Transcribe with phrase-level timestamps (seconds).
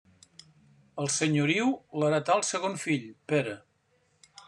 [1.03, 1.71] El senyoriu
[2.03, 3.59] l'heretà el segon fill, Pere.